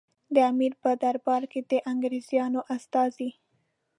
د 0.35 0.35
امیر 0.51 0.73
په 0.81 0.89
دربار 1.03 1.43
کې 1.51 1.59
د 1.71 1.73
انګریزانو 1.91 2.61
استازي. 2.75 3.29